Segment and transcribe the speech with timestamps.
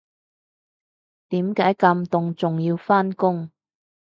[1.29, 3.51] 點解咁凍仲要返工